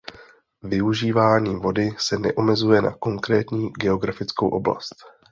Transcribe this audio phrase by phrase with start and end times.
[0.63, 4.95] Využívání vody se neomezuje na konkrétní geografickou oblast.